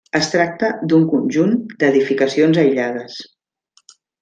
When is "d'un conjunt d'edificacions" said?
0.93-2.61